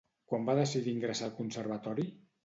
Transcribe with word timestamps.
Quan 0.29 0.45
va 0.45 0.53
decidir 0.59 0.93
ingressar 0.93 1.27
al 1.27 1.35
Conservatori? 1.41 2.07